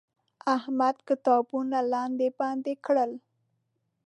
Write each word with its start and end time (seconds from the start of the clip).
احمد 0.55 0.95
کتابونه 1.09 1.77
لاندې 1.93 2.27
باندې 2.39 2.73
کړل. 2.85 3.11